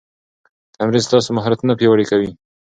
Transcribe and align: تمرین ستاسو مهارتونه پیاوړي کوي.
تمرین 0.75 1.03
ستاسو 1.07 1.29
مهارتونه 1.37 1.73
پیاوړي 1.79 2.05
کوي. 2.11 2.29